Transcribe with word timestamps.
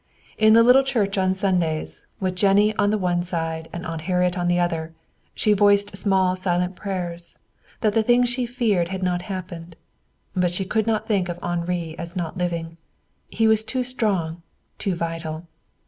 In 0.39 0.53
the 0.53 0.63
little 0.63 0.81
church 0.81 1.15
on 1.19 1.35
Sundays, 1.35 2.07
with 2.19 2.35
Jennie 2.35 2.75
on 2.77 2.99
one 2.99 3.21
side 3.21 3.69
and 3.71 3.85
Aunt 3.85 4.01
Harriet 4.09 4.35
on 4.35 4.47
the 4.47 4.59
other, 4.59 4.93
she 5.35 5.53
voiced 5.53 5.95
small 5.95 6.35
silent 6.35 6.75
prayers 6.75 7.37
that 7.81 7.93
the 7.93 8.01
thing 8.01 8.23
she 8.23 8.47
feared 8.47 8.87
had 8.87 9.03
not 9.03 9.21
happened. 9.21 9.75
But 10.35 10.49
she 10.51 10.65
could 10.65 10.87
not 10.87 11.07
think 11.07 11.29
of 11.29 11.37
Henri 11.43 11.95
as 11.99 12.15
not 12.15 12.35
living. 12.35 12.77
He 13.29 13.47
was 13.47 13.63
too 13.63 13.83
strong, 13.83 14.41
too 14.79 14.95
vital. 14.95 15.45